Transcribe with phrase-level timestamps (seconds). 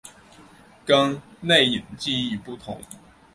[0.83, 2.81] 跟内隐记忆不同。